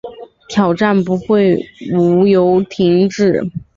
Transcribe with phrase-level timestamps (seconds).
[0.49, 1.55] 挑战不会
[1.93, 3.51] 无由停止